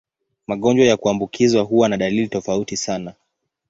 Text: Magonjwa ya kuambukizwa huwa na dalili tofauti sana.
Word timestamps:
Magonjwa 0.47 0.85
ya 0.85 0.97
kuambukizwa 0.97 1.61
huwa 1.63 1.89
na 1.89 1.97
dalili 1.97 2.27
tofauti 2.27 2.77
sana. 2.77 3.13